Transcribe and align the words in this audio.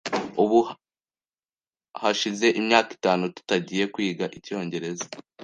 Ubu 0.43 0.59
hashize 2.01 2.47
imyaka 2.59 2.89
itanu 2.97 3.23
tutangiye 3.35 3.83
kwiga 3.93 4.25
icyongereza. 4.37 5.07